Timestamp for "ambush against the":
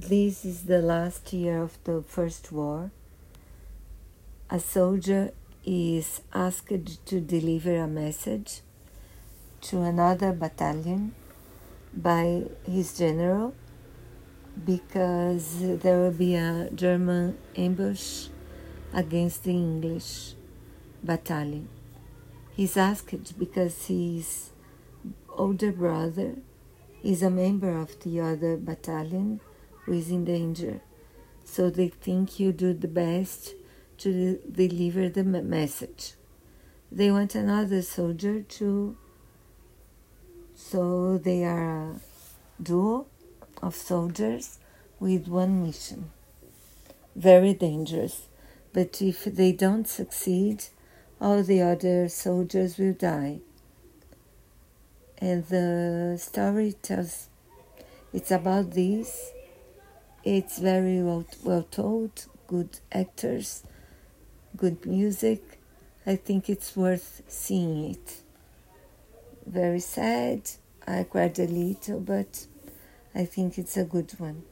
17.54-19.50